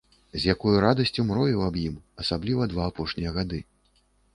З 0.35 0.39
якою 0.53 0.79
радасцю 0.85 1.27
мроіў 1.29 1.63
аб 1.67 1.75
ім, 1.85 2.03
асабліва 2.25 2.71
два 2.75 2.83
апошнія 2.95 3.41
гады. 3.41 3.67